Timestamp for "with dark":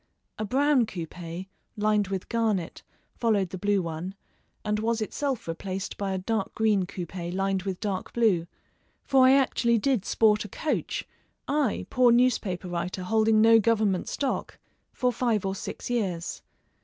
7.61-8.11